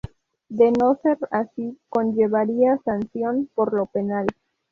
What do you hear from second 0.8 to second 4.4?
ser así, conllevaría sanción por lo penal.